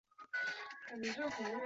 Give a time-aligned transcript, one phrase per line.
[0.97, 1.57] 李芳辞官离去。